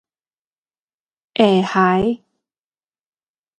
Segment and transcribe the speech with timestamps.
[1.35, 2.25] 下頦